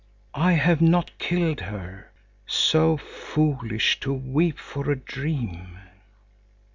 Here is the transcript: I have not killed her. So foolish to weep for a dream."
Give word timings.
I 0.33 0.53
have 0.53 0.81
not 0.81 1.15
killed 1.19 1.59
her. 1.59 2.09
So 2.47 2.97
foolish 2.97 3.99
to 3.99 4.11
weep 4.11 4.57
for 4.57 4.89
a 4.89 4.95
dream." 4.97 5.77